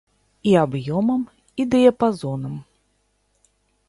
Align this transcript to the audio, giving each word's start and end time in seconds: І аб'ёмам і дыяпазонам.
І 0.51 0.53
аб'ёмам 0.61 1.19
і 1.63 1.67
дыяпазонам. 1.75 2.57